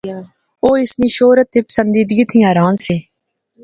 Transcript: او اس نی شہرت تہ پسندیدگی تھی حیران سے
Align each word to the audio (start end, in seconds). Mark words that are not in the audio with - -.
او 0.63 0.69
اس 0.81 0.91
نی 0.99 1.07
شہرت 1.17 1.47
تہ 1.53 1.59
پسندیدگی 1.67 2.25
تھی 2.29 2.39
حیران 2.47 2.75
سے 2.85 2.95